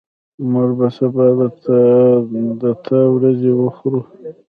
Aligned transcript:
موږ 0.51 0.69
به 0.77 0.87
سبا 0.97 1.25
د 2.61 2.63
تا 2.85 2.99
وریځي 3.13 3.51
وخورو 3.55 4.01